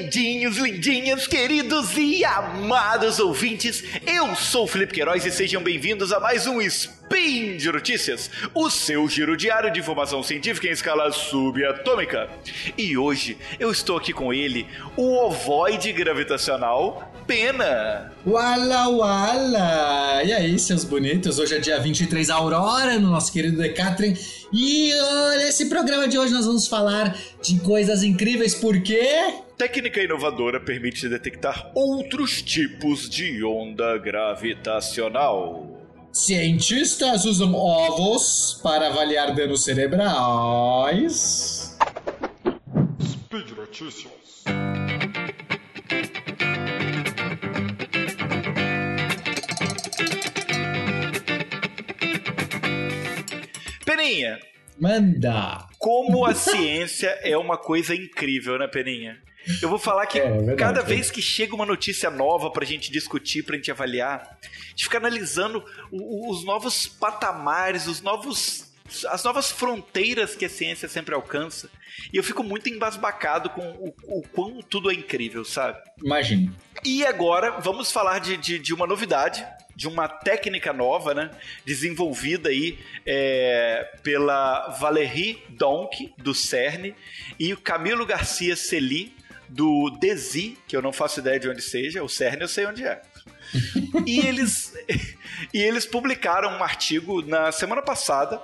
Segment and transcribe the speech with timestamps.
[0.00, 6.18] Lindinhos, lindinhas, queridos e amados ouvintes, eu sou o Felipe Queiroz e sejam bem-vindos a
[6.18, 12.30] mais um Spin de Notícias, o seu giro diário de informação científica em escala subatômica.
[12.78, 14.66] E hoje eu estou aqui com ele,
[14.96, 18.10] o ovoide gravitacional Pena.
[18.26, 19.79] Wala wala!
[20.40, 21.38] E aí, seus bonitos?
[21.38, 24.16] Hoje é dia 23 Aurora no nosso querido Decatrin.
[24.50, 28.98] E olha, esse programa de hoje nós vamos falar de coisas incríveis, porque
[29.58, 35.68] Técnica inovadora permite detectar outros tipos de onda gravitacional.
[36.10, 40.16] cientistas usam ovos para avaliar danos cerebrais.
[43.02, 44.19] Speed Notícias.
[53.84, 54.38] Peninha,
[54.78, 55.66] Manda!
[55.78, 59.18] como a ciência é uma coisa incrível, né, Peninha?
[59.62, 60.84] Eu vou falar que É, é verdade, cada é.
[60.84, 64.98] vez que chega uma notícia nova pra gente discutir, pra gente avaliar, a gente fica
[64.98, 68.68] analisando os novos patamares, os novos
[69.08, 71.70] as novas fronteiras que a ciência sempre alcança.
[72.12, 75.78] E eu fico muito embasbacado com o, o quão tudo é incrível, sabe?
[76.04, 76.50] Imagine.
[76.84, 79.46] E agora vamos falar de, de, de uma novidade,
[79.80, 81.30] de uma técnica nova, né?
[81.64, 86.94] Desenvolvida aí é, pela Valérie Donk, do CERN,
[87.38, 89.10] e o Camilo Garcia Celi,
[89.48, 92.84] do DESI, que eu não faço ideia de onde seja, o CERN eu sei onde
[92.84, 93.00] é.
[94.06, 94.74] e, eles,
[95.54, 98.38] e eles publicaram um artigo na semana passada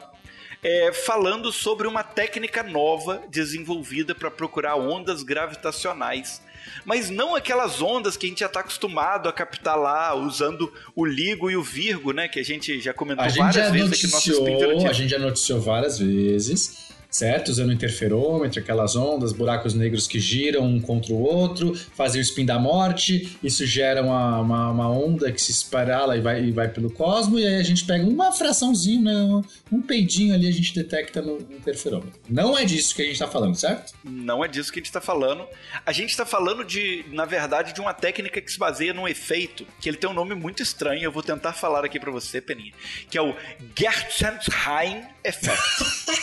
[0.62, 6.40] é, falando sobre uma técnica nova desenvolvida para procurar ondas gravitacionais.
[6.84, 11.04] Mas não aquelas ondas que a gente já está acostumado a captar lá, usando o
[11.04, 12.28] LIGO e o Virgo, né?
[12.28, 15.18] Que a gente já comentou A várias vezes aqui no nosso noticiou, a gente já
[15.18, 17.48] noticiou várias vezes, certo?
[17.48, 22.44] Usando interferômetro, aquelas ondas, buracos negros que giram um contra o outro, fazem o spin
[22.44, 26.68] da morte, isso gera uma, uma, uma onda que se espirala e vai, e vai
[26.68, 29.42] pelo cosmo, e aí a gente pega uma fraçãozinha, né?
[29.70, 32.20] um peidinho ali, a gente detecta no interferômetro.
[32.28, 33.94] Não é disso que a gente tá falando, certo?
[34.04, 35.46] Não é disso que a gente está falando.
[35.84, 39.66] A gente está falando de, na verdade, de uma técnica que se baseia num efeito
[39.80, 41.02] que ele tem um nome muito estranho.
[41.02, 42.72] Eu vou tentar falar aqui para você, Peninha,
[43.10, 43.34] que é o
[43.74, 46.16] Gertzenheim Effect.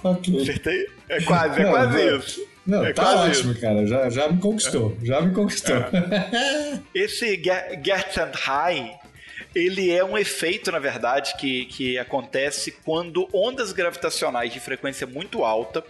[0.10, 0.40] Ok.
[0.42, 0.86] Acertei?
[1.08, 2.16] É quase, é Não, quase não.
[2.18, 2.46] isso.
[2.66, 3.86] Não, É tá quase ótimo, cara.
[3.86, 4.96] Já, já me conquistou.
[5.02, 5.76] Já me conquistou.
[6.94, 8.92] Esse Ge- Gertzenheim,
[9.54, 15.42] ele é um efeito, na verdade, que, que acontece quando ondas gravitacionais de frequência muito
[15.44, 15.82] alta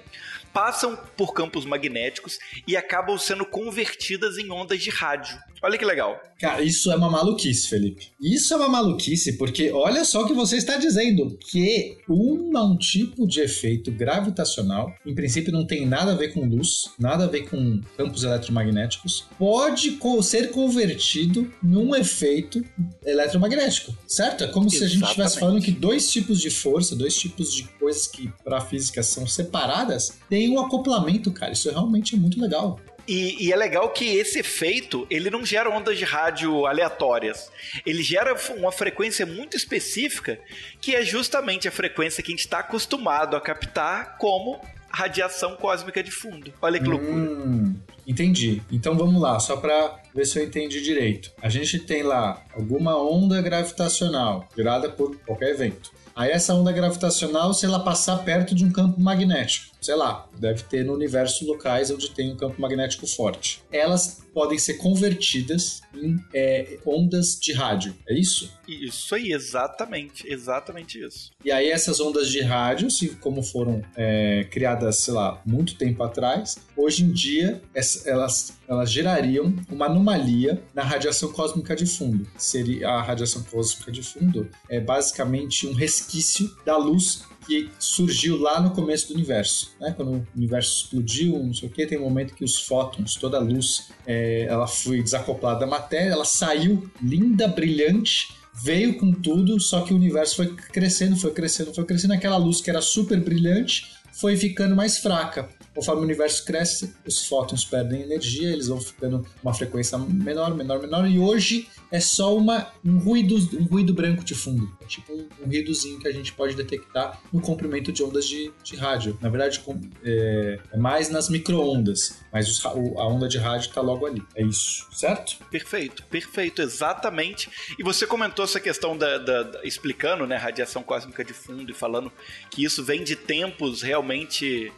[0.53, 5.39] passam por campos magnéticos e acabam sendo convertidas em ondas de rádio.
[5.63, 6.19] Olha que legal.
[6.41, 8.09] Cara, isso é uma maluquice, Felipe.
[8.19, 12.77] Isso é uma maluquice, porque olha só o que você está dizendo: que um, um
[12.79, 17.29] tipo de efeito gravitacional, em princípio não tem nada a ver com luz, nada a
[17.29, 22.65] ver com campos eletromagnéticos, pode co- ser convertido num efeito
[23.05, 24.45] eletromagnético, certo?
[24.45, 25.41] É como se a gente estivesse Exatamente.
[25.41, 30.19] falando que dois tipos de força, dois tipos de coisas que para física são separadas,
[30.29, 31.53] têm um acoplamento, cara.
[31.53, 32.79] Isso realmente é muito legal.
[33.09, 37.51] E, e é legal que esse efeito, ele não gera ondas de rádio aleatórias.
[37.85, 40.39] Ele gera uma frequência muito específica,
[40.81, 46.03] que é justamente a frequência que a gente está acostumado a captar como radiação cósmica
[46.03, 46.53] de fundo.
[46.61, 47.13] Olha que loucura.
[47.13, 47.75] Hum,
[48.07, 48.63] entendi.
[48.71, 51.33] Então vamos lá, só para ver se eu entendi direito.
[51.41, 55.91] A gente tem lá alguma onda gravitacional gerada por qualquer evento.
[56.15, 60.63] Aí essa onda gravitacional, se ela passar perto de um campo magnético, sei lá, deve
[60.65, 63.63] ter no universo locais onde tem um campo magnético forte.
[63.73, 68.53] Elas podem ser convertidas em é, ondas de rádio, é isso?
[68.69, 71.31] Isso aí, exatamente, exatamente isso.
[71.45, 76.03] E aí essas ondas de rádio, se como foram é, criadas, sei lá, muito tempo
[76.03, 77.61] atrás, hoje em dia
[78.05, 82.27] elas, elas gerariam uma anomalia na radiação cósmica de fundo.
[82.37, 88.61] Seria a radiação cósmica de fundo é basicamente um resquício da luz que surgiu lá
[88.61, 89.93] no começo do universo, né?
[89.97, 93.39] Quando o universo explodiu, não sei o que, tem um momento que os fótons, toda
[93.39, 99.59] a luz, é, ela foi desacoplada da matéria, ela saiu linda, brilhante, veio com tudo,
[99.59, 102.13] só que o universo foi crescendo, foi crescendo, foi crescendo.
[102.13, 105.49] Aquela luz que era super brilhante foi ficando mais fraca.
[105.75, 110.81] Conforme o universo cresce, os fótons perdem energia, eles vão ficando uma frequência menor, menor,
[110.81, 114.71] menor, e hoje é só uma, um, ruído, um ruído branco de fundo.
[114.81, 118.53] É tipo um, um ruídozinho que a gente pode detectar no comprimento de ondas de,
[118.63, 119.17] de rádio.
[119.21, 123.81] Na verdade, com- é, é mais nas micro-ondas, mas os a onda de rádio está
[123.81, 124.23] logo ali.
[124.35, 125.39] É isso, certo?
[125.51, 127.49] Perfeito, perfeito, exatamente.
[127.79, 131.75] E você comentou essa questão da, da- da- explicando, né, radiação cósmica de fundo e
[131.75, 132.13] falando
[132.51, 134.73] que isso vem de tempos realmente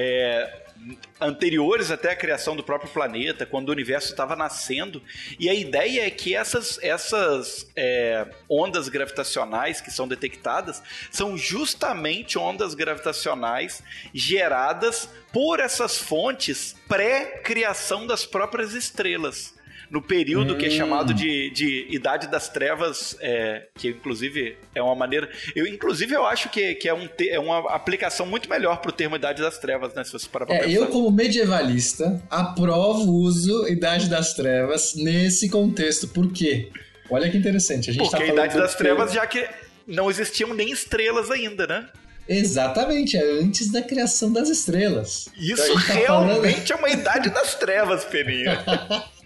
[0.00, 0.62] é,
[1.20, 5.02] anteriores até a criação do próprio planeta, quando o universo estava nascendo.
[5.40, 10.80] E a ideia é que essas, essas é, ondas gravitacionais que são detectadas
[11.10, 13.82] são justamente ondas gravitacionais
[14.14, 19.57] geradas por essas fontes pré-criação das próprias estrelas
[19.90, 20.58] no período hum.
[20.58, 25.28] que é chamado de, de Idade das Trevas, é, que inclusive é uma maneira.
[25.54, 28.92] Eu, inclusive, eu acho que, que é, um, é uma aplicação muito melhor para o
[28.92, 30.04] termo Idade das Trevas, né?
[30.04, 35.48] Se você parar pra é, Eu, como medievalista, aprovo o uso Idade das Trevas nesse
[35.48, 36.08] contexto.
[36.08, 36.70] Por quê?
[37.10, 37.90] Olha que interessante.
[37.90, 39.48] A gente Porque tá a Idade das Trevas, já que
[39.86, 41.88] não existiam nem estrelas ainda, né?
[42.28, 45.28] Exatamente, é antes da criação das estrelas.
[45.38, 46.70] Isso então tá realmente falando...
[46.72, 48.62] é uma idade das trevas, Peninha.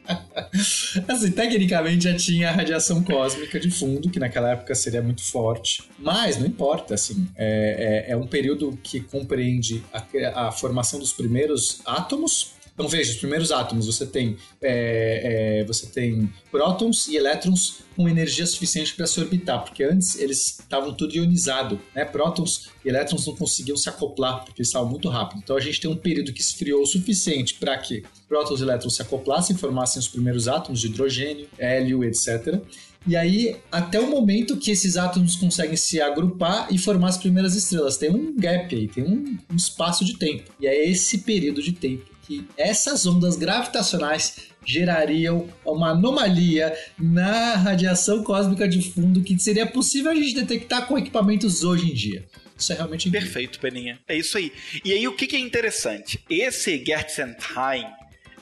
[1.09, 5.85] assim, tecnicamente já tinha a radiação cósmica de fundo, que naquela época seria muito forte.
[5.99, 11.13] Mas não importa, assim, é, é, é um período que compreende a, a formação dos
[11.13, 12.53] primeiros átomos
[12.83, 18.09] então veja, os primeiros átomos você tem é, é, você tem prótons e elétrons com
[18.09, 22.05] energia suficiente para se orbitar, porque antes eles estavam tudo ionizado, né?
[22.05, 25.41] Prótons e elétrons não conseguiam se acoplar porque eles estavam muito rápido.
[25.45, 28.97] Então a gente tem um período que esfriou o suficiente para que prótons e elétrons
[28.97, 32.61] se acoplassem, formassem os primeiros átomos de hidrogênio, hélio, etc.
[33.07, 37.55] E aí, até o momento que esses átomos conseguem se agrupar e formar as primeiras
[37.55, 37.97] estrelas.
[37.97, 40.51] Tem um gap aí, tem um, um espaço de tempo.
[40.61, 48.23] E é esse período de tempo que essas ondas gravitacionais gerariam uma anomalia na radiação
[48.23, 52.25] cósmica de fundo que seria possível a gente detectar com equipamentos hoje em dia.
[52.57, 53.27] Isso é realmente incrível.
[53.29, 53.99] Perfeito, Peninha.
[54.09, 54.53] É isso aí.
[54.85, 56.21] E aí, o que, é interessante?
[56.31, 57.87] Esse Gertzenheim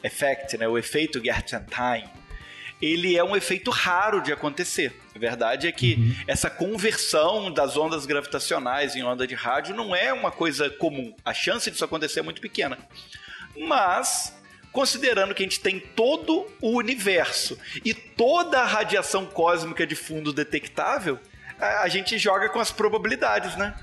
[0.03, 2.05] effect, né, o efeito Gertzenheim,
[2.81, 4.95] ele é um efeito raro de acontecer.
[5.15, 6.15] A verdade é que uhum.
[6.27, 11.15] essa conversão das ondas gravitacionais em onda de rádio não é uma coisa comum.
[11.25, 12.79] A chance disso acontecer é muito pequena.
[13.61, 14.35] Mas
[14.73, 20.33] considerando que a gente tem todo o universo e toda a radiação cósmica de fundo
[20.33, 21.19] detectável,
[21.59, 23.75] a gente joga com as probabilidades, né?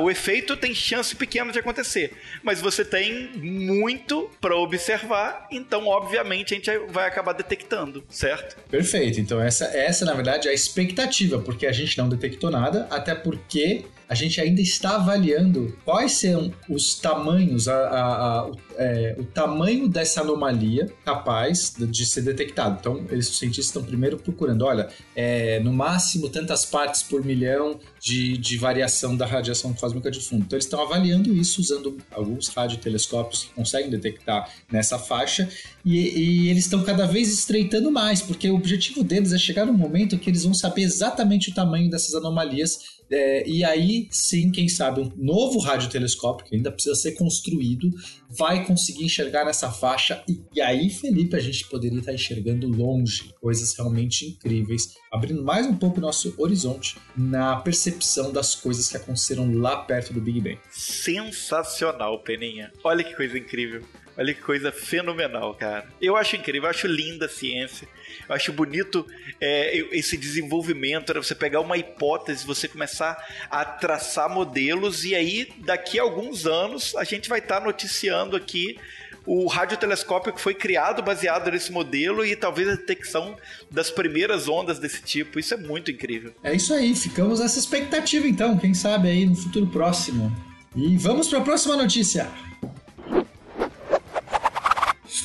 [0.00, 2.12] O efeito tem chance pequena de acontecer,
[2.42, 8.56] mas você tem muito para observar, então obviamente a gente vai acabar detectando, certo?
[8.70, 9.20] Perfeito.
[9.20, 13.14] Então essa essa na verdade é a expectativa, porque a gente não detectou nada, até
[13.14, 19.24] porque a gente ainda está avaliando quais são os tamanhos, a, a, a, é, o
[19.24, 22.78] tamanho dessa anomalia capaz de ser detectado.
[22.80, 27.80] Então, eles, os cientistas estão primeiro procurando, olha, é, no máximo tantas partes por milhão
[28.00, 30.44] de, de variação da radiação cósmica de fundo.
[30.44, 35.48] Então, eles estão avaliando isso usando alguns radiotelescópios que conseguem detectar nessa faixa
[35.84, 39.72] e, e eles estão cada vez estreitando mais, porque o objetivo deles é chegar no
[39.72, 44.68] momento que eles vão saber exatamente o tamanho dessas anomalias é, e aí, sim, quem
[44.68, 47.90] sabe, um novo radiotelescópio, que ainda precisa ser construído,
[48.28, 50.22] vai conseguir enxergar nessa faixa.
[50.28, 55.66] E, e aí, Felipe, a gente poderia estar enxergando longe coisas realmente incríveis, abrindo mais
[55.66, 60.40] um pouco o nosso horizonte na percepção das coisas que aconteceram lá perto do Big
[60.40, 60.58] Bang.
[60.70, 62.72] Sensacional, Peninha.
[62.82, 63.82] Olha que coisa incrível.
[64.18, 65.86] Olha que coisa fenomenal, cara.
[66.00, 67.86] Eu acho incrível, eu acho linda a ciência.
[68.26, 69.06] Eu acho bonito
[69.40, 73.16] é, esse desenvolvimento, era você pegar uma hipótese, você começar
[73.50, 78.36] a traçar modelos e aí daqui a alguns anos a gente vai estar tá noticiando
[78.36, 78.78] aqui
[79.26, 83.36] o radiotelescópio que foi criado baseado nesse modelo e talvez a detecção
[83.70, 85.38] das primeiras ondas desse tipo.
[85.38, 86.32] Isso é muito incrível.
[86.42, 90.34] É isso aí, ficamos nessa expectativa então, quem sabe aí no futuro próximo.
[90.74, 92.30] E vamos para a próxima notícia.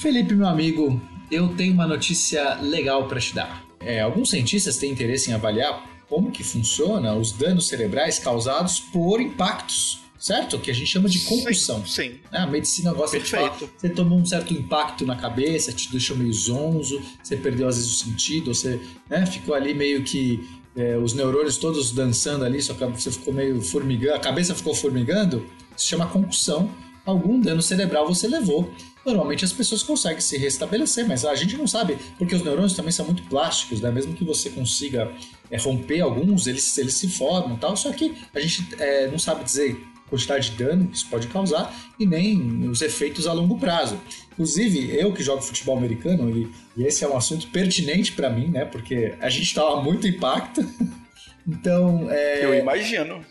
[0.01, 3.63] Felipe, meu amigo, eu tenho uma notícia legal para te dar.
[3.79, 9.21] É, alguns cientistas têm interesse em avaliar como que funciona os danos cerebrais causados por
[9.21, 10.59] impactos certo?
[10.59, 11.83] Que a gente chama de concussão.
[11.85, 12.11] Sim.
[12.11, 12.19] sim.
[12.31, 13.53] É, a medicina gosta Perfeito.
[13.53, 13.71] de falar.
[13.75, 17.91] Você tomou um certo impacto na cabeça, te deixou meio zonzo, você perdeu às vezes
[17.91, 18.79] o sentido, você
[19.09, 23.33] né, ficou ali meio que é, os neurônios todos dançando ali, só que você ficou
[23.33, 25.43] meio formigando, a cabeça ficou formigando.
[25.75, 26.69] Se chama concussão.
[27.03, 28.71] Algum dano cerebral você levou
[29.05, 32.91] Normalmente as pessoas conseguem se restabelecer, mas a gente não sabe, porque os neurônios também
[32.91, 33.91] são muito plásticos, né?
[33.91, 35.11] Mesmo que você consiga
[35.49, 37.75] é, romper alguns, eles, eles se formam tal.
[37.75, 39.75] Só que a gente é, não sabe dizer
[40.11, 43.99] quantidade de dano que isso pode causar e nem os efeitos a longo prazo.
[44.33, 48.49] Inclusive, eu que jogo futebol americano, e, e esse é um assunto pertinente para mim,
[48.49, 48.65] né?
[48.65, 50.63] Porque a gente tava muito impacto.
[51.47, 52.07] então.
[52.11, 52.45] É...
[52.45, 53.23] Eu imagino.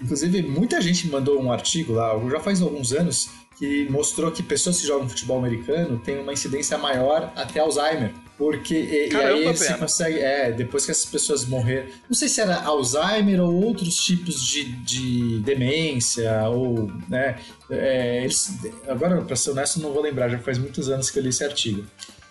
[0.00, 3.28] Inclusive, muita gente mandou um artigo lá, já faz alguns anos,
[3.60, 8.10] que mostrou que pessoas que jogam futebol americano têm uma incidência maior até Alzheimer.
[8.38, 9.78] Porque e, Caramba, e aí você pena.
[9.78, 10.18] consegue.
[10.18, 11.86] É, depois que essas pessoas morreram.
[12.08, 16.90] Não sei se era Alzheimer ou outros tipos de, de demência, ou.
[17.06, 17.38] né?
[17.68, 18.50] é, eles,
[18.88, 21.44] agora, pra ser honesto, não vou lembrar, já faz muitos anos que eu li esse
[21.44, 21.84] artigo.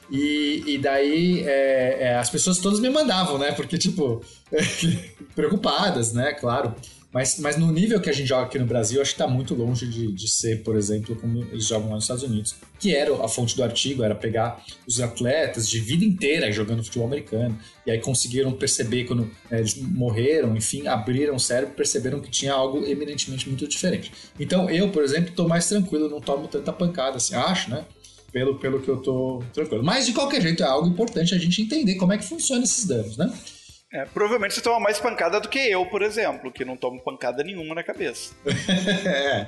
[0.09, 3.51] E, e daí é, é, as pessoas todas me mandavam, né?
[3.51, 4.19] Porque, tipo,
[5.35, 6.33] preocupadas, né?
[6.33, 6.73] Claro.
[7.11, 9.55] Mas, mas no nível que a gente joga aqui no Brasil, acho que tá muito
[9.55, 12.55] longe de, de ser, por exemplo, como eles jogam lá nos Estados Unidos.
[12.79, 17.07] Que era a fonte do artigo, era pegar os atletas de vida inteira jogando futebol
[17.07, 17.57] americano.
[17.85, 22.53] E aí conseguiram perceber quando né, eles morreram, enfim, abriram o cérebro perceberam que tinha
[22.53, 24.11] algo eminentemente muito diferente.
[24.39, 27.85] Então eu, por exemplo, tô mais tranquilo, não tomo tanta pancada assim, acho, né?
[28.31, 29.83] Pelo, pelo que eu tô tranquilo.
[29.83, 32.85] Mas de qualquer jeito é algo importante a gente entender como é que funciona esses
[32.85, 33.33] danos, né?
[33.91, 37.43] É, provavelmente você toma mais pancada do que eu, por exemplo, que não tomo pancada
[37.43, 38.33] nenhuma na cabeça.
[39.05, 39.47] é.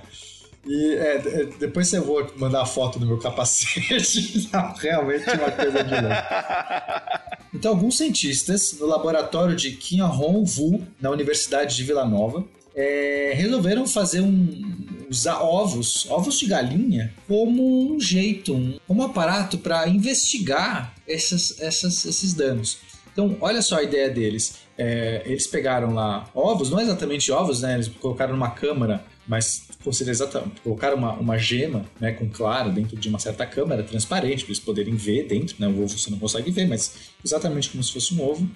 [0.66, 4.50] E é, é, depois eu vou mandar a foto do meu capacete.
[4.54, 7.32] Não, realmente uma coisa de louco.
[7.54, 13.86] Então, alguns cientistas no laboratório de Kim Hong-Vu, na Universidade de Vila Nova, é, resolveram
[13.86, 19.86] fazer um usar ovos, ovos de galinha, como um jeito, um, como um aparato para
[19.90, 22.78] investigar essas, essas, esses danos.
[23.12, 24.60] Então, olha só a ideia deles.
[24.78, 27.76] É, eles pegaram lá ovos, não exatamente ovos, né?
[27.76, 32.96] Eles colocaram numa câmara, mas considera exatamente, colocaram uma, uma gema, né, com clara dentro
[32.98, 35.68] de uma certa câmara transparente para eles poderem ver dentro, né?
[35.68, 38.50] O ovo você não consegue ver, mas exatamente como se fosse um ovo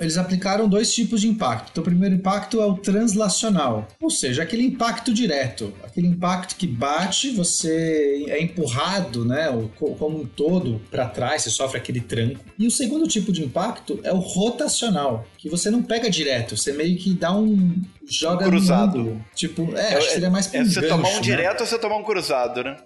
[0.00, 1.70] eles aplicaram dois tipos de impacto.
[1.70, 6.66] Então, o primeiro impacto é o translacional, ou seja, aquele impacto direto, aquele impacto que
[6.66, 9.46] bate, você é empurrado, né,
[9.78, 12.44] como um todo para trás, você sofre aquele tranco.
[12.58, 16.72] E o segundo tipo de impacto é o rotacional, que você não pega direto, você
[16.72, 18.98] meio que dá um joga cruzado.
[18.98, 21.20] No, tipo, é, acho que seria mais pra é, um você gancho, tomar um né?
[21.20, 22.76] direto ou você tomar um cruzado, né?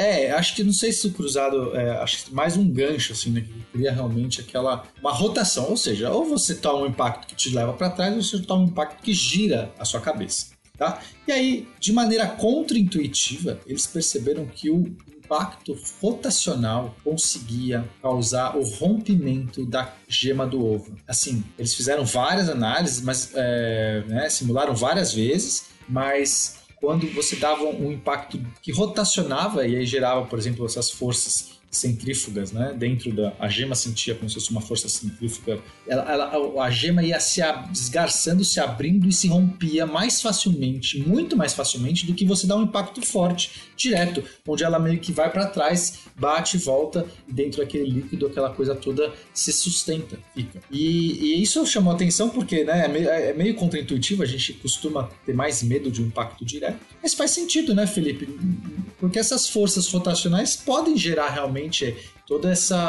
[0.00, 3.30] É, acho que não sei se o cruzado, é, acho que mais um gancho, assim,
[3.30, 3.42] né?
[3.42, 4.84] Que cria realmente aquela.
[4.98, 8.22] Uma rotação, ou seja, ou você toma um impacto que te leva para trás, ou
[8.22, 10.46] você toma um impacto que gira a sua cabeça.
[10.78, 11.02] Tá?
[11.28, 19.66] E aí, de maneira contra-intuitiva, eles perceberam que o impacto rotacional conseguia causar o rompimento
[19.66, 20.96] da gema do ovo.
[21.06, 27.64] Assim, eles fizeram várias análises, mas é, né, simularam várias vezes, mas quando você dava
[27.64, 32.74] um impacto que rotacionava e aí gerava, por exemplo, essas forças centrífugas, né?
[32.76, 35.60] Dentro da a gema sentia como se fosse uma força centrífuga.
[35.86, 41.36] Ela, ela, a gema ia se desgarçando, se abrindo e se rompia mais facilmente, muito
[41.36, 45.30] mais facilmente do que você dar um impacto forte, direto, onde ela meio que vai
[45.30, 50.60] para trás, bate volta e dentro daquele líquido aquela coisa toda se sustenta, fica.
[50.70, 52.84] E, e isso chamou atenção porque, né?
[52.86, 54.22] É meio, é meio contra-intuitivo.
[54.22, 58.28] A gente costuma ter mais medo de um impacto direto, mas faz sentido, né, Felipe?
[58.98, 61.59] Porque essas forças rotacionais podem gerar realmente
[62.26, 62.88] todo essa,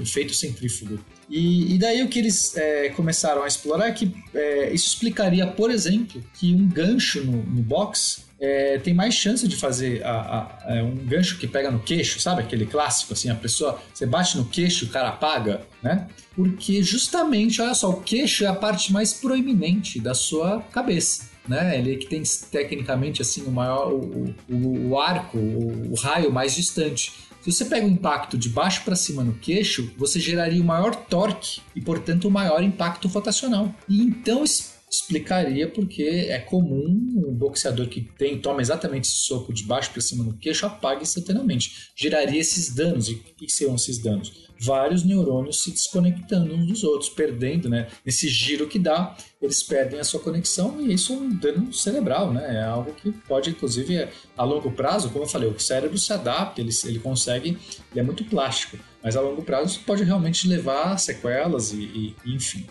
[0.00, 0.98] efeito centrífugo.
[1.28, 5.46] E, e, daí o que eles é, começaram a explorar é que é, isso explicaria,
[5.46, 10.10] por exemplo, que um gancho no, no box é, tem mais chance de fazer a,
[10.10, 12.42] a, a, um gancho que pega no queixo, sabe?
[12.42, 16.06] Aquele clássico, assim, a pessoa, você bate no queixo o cara apaga, né?
[16.34, 21.34] Porque justamente, olha só, o queixo é a parte mais proeminente da sua cabeça.
[21.48, 21.78] Né?
[21.78, 26.30] Ele é que tem tecnicamente assim o maior o, o, o arco, o, o raio
[26.32, 27.12] mais distante.
[27.46, 30.96] Se você pega um impacto de baixo para cima no queixo, você geraria o maior
[30.96, 33.72] torque e, portanto, o maior impacto rotacional.
[33.88, 34.42] E então
[34.90, 36.86] explicaria porque é comum
[37.26, 41.02] um boxeador que tem toma exatamente esse soco de baixo para cima no queixo apague
[41.02, 41.90] instantaneamente.
[41.94, 43.08] Geraria esses danos.
[43.08, 44.46] E o que seriam esses danos?
[44.58, 47.88] Vários neurônios se desconectando uns dos outros, perdendo, né?
[48.04, 52.32] Nesse giro que dá, eles perdem a sua conexão e isso é um dano cerebral,
[52.32, 52.56] né?
[52.56, 56.60] É algo que pode, inclusive, a longo prazo, como eu falei, o cérebro se adapta,
[56.60, 57.58] ele, ele consegue,
[57.90, 62.34] ele é muito plástico, mas a longo prazo pode realmente levar a sequelas e, e
[62.34, 62.66] enfim.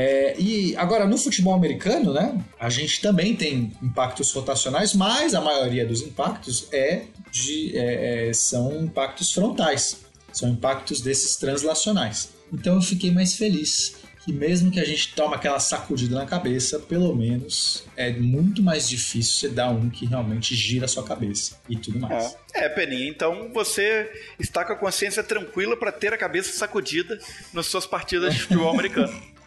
[0.00, 5.40] É, e agora no futebol americano, né, a gente também tem impactos rotacionais, mas a
[5.40, 7.02] maioria dos impactos é
[7.32, 10.02] de, é, é, são impactos frontais,
[10.32, 12.28] são impactos desses translacionais.
[12.52, 16.78] Então eu fiquei mais feliz que mesmo que a gente tome aquela sacudida na cabeça,
[16.78, 21.58] pelo menos é muito mais difícil você dar um que realmente gira a sua cabeça
[21.68, 22.36] e tudo mais.
[22.54, 27.18] É, é Peninha, então você está com a consciência tranquila para ter a cabeça sacudida
[27.52, 29.12] nas suas partidas de futebol americano.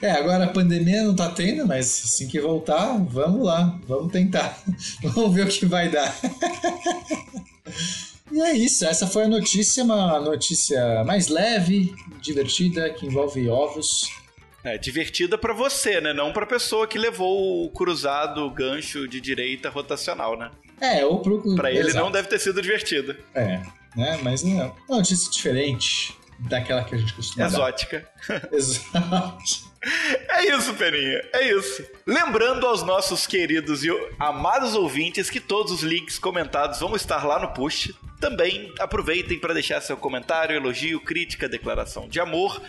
[0.00, 4.62] É, agora a pandemia não tá tendo, mas assim que voltar, vamos lá, vamos tentar.
[5.02, 6.14] vamos ver o que vai dar.
[8.30, 14.10] e é isso, essa foi a notícia, uma notícia mais leve, divertida, que envolve ovos.
[14.62, 16.12] É, divertida para você, né?
[16.12, 20.50] Não pra pessoa que levou o cruzado, o gancho de direita rotacional, né?
[20.80, 21.54] É, ou pro...
[21.54, 22.04] Pra ele Exato.
[22.04, 23.16] não deve ter sido divertida.
[23.32, 23.62] É,
[23.96, 24.18] né?
[24.22, 28.08] Mas não, é uma notícia diferente daquela que a gente costuma Exótica.
[28.52, 29.66] Exato.
[30.28, 31.22] É isso, Peninha.
[31.32, 31.84] É isso.
[32.06, 33.88] Lembrando aos nossos queridos e
[34.18, 37.94] amados ouvintes que todos os links comentados vão estar lá no post.
[38.20, 42.60] Também aproveitem para deixar seu comentário, elogio, crítica, declaração de amor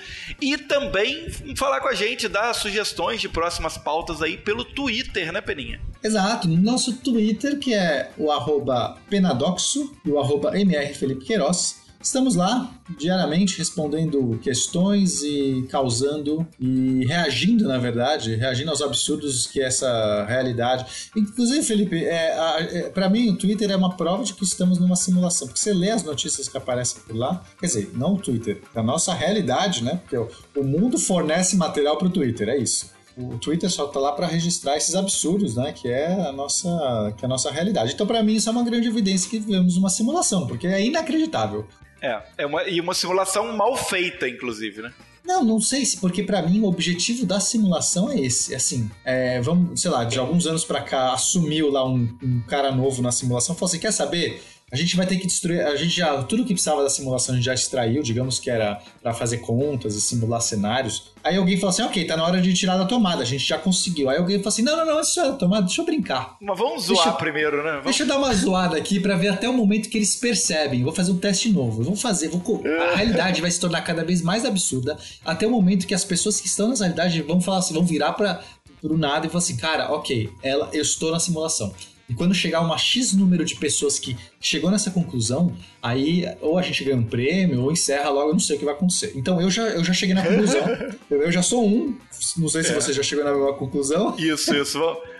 [0.41, 5.39] e também falar com a gente, dar sugestões de próximas pautas aí pelo Twitter, né,
[5.39, 5.79] Peninha?
[6.03, 11.86] Exato, no nosso Twitter, que é o arroba penadoxo e o arroba mrfelipequeiroz.
[12.01, 19.61] Estamos lá diariamente respondendo questões e causando e reagindo, na verdade, reagindo aos absurdos que
[19.61, 21.09] essa realidade.
[21.15, 24.95] Inclusive, Felipe, é, é, para mim o Twitter é uma prova de que estamos numa
[24.95, 28.61] simulação, porque você lê as notícias que aparecem por lá, quer dizer, não o Twitter,
[28.73, 29.99] é a nossa realidade, né?
[30.03, 30.17] Porque
[30.59, 34.27] o, mundo fornece material para o Twitter, é isso o Twitter só tá lá para
[34.27, 35.73] registrar esses absurdos, né?
[35.73, 37.93] Que é a nossa, que é a nossa realidade.
[37.93, 41.65] Então, para mim, isso é uma grande evidência que vivemos uma simulação, porque é inacreditável.
[42.01, 44.93] É, é uma, e uma simulação mal feita, inclusive, né?
[45.27, 48.55] Não, não sei se, porque para mim o objetivo da simulação é esse.
[48.55, 52.71] Assim, é, vamos, sei lá, de alguns anos para cá assumiu lá um, um, cara
[52.71, 54.41] novo na simulação, falou assim: quer saber?
[54.69, 55.61] A gente vai ter que destruir.
[55.61, 56.21] A gente já.
[56.23, 59.95] Tudo que precisava da simulação a gente já extraiu, digamos que era para fazer contas
[59.95, 61.13] e simular cenários.
[61.23, 63.57] Aí alguém falou assim: ok, tá na hora de tirar da tomada, a gente já
[63.57, 64.09] conseguiu.
[64.09, 66.35] Aí alguém falou assim: não, não, não, isso é da tomada, deixa eu brincar.
[66.41, 67.69] Mas vamos zoar deixa, primeiro, né?
[67.69, 67.85] Vamos...
[67.85, 70.83] Deixa eu dar uma zoada aqui para ver até o momento que eles percebem.
[70.83, 71.81] Vou fazer um teste novo.
[71.81, 72.27] Vou fazer.
[72.27, 72.61] Vou...
[72.91, 76.41] A realidade vai se tornar cada vez mais absurda até o momento que as pessoas
[76.41, 78.43] que estão nessa realidade vão falar assim, vão virar para
[78.81, 81.73] pro nada e falar assim, cara, ok, ela, eu estou na simulação.
[82.09, 86.61] E quando chegar uma X número de pessoas que chegou nessa conclusão, aí ou a
[86.61, 89.11] gente ganha um prêmio ou encerra logo, eu não sei o que vai acontecer.
[89.15, 90.63] Então eu já, eu já cheguei na conclusão.
[91.11, 91.97] eu já sou um.
[92.37, 92.75] Não sei se é.
[92.75, 94.15] você já chegou na mesma conclusão.
[94.17, 94.79] Isso, isso.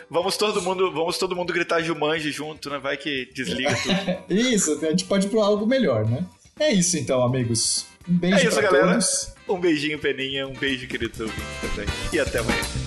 [0.09, 2.79] Vamos todo mundo, vamos todo mundo gritar Jumanji junto, né?
[2.79, 4.23] Vai que desliga tudo.
[4.39, 6.25] isso, a gente pode ir para algo melhor, né?
[6.57, 7.85] É isso então, amigos.
[8.07, 8.91] Um beijo É isso, galera.
[8.93, 9.33] Todos.
[9.49, 10.47] Um beijinho, Peninha.
[10.47, 11.29] Um beijo, querido.
[12.13, 12.86] E até amanhã.